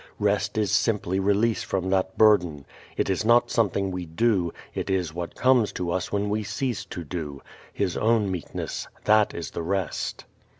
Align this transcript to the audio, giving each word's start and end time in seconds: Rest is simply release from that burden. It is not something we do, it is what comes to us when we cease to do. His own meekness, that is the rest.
Rest 0.17 0.57
is 0.57 0.71
simply 0.71 1.19
release 1.19 1.61
from 1.61 1.91
that 1.91 2.17
burden. 2.17 2.65
It 2.97 3.07
is 3.07 3.23
not 3.23 3.51
something 3.51 3.91
we 3.91 4.07
do, 4.07 4.51
it 4.73 4.89
is 4.89 5.13
what 5.13 5.35
comes 5.35 5.71
to 5.73 5.91
us 5.91 6.11
when 6.11 6.27
we 6.27 6.41
cease 6.41 6.85
to 6.85 7.03
do. 7.03 7.39
His 7.71 7.95
own 7.95 8.31
meekness, 8.31 8.87
that 9.05 9.35
is 9.35 9.51
the 9.51 9.61
rest. 9.61 10.25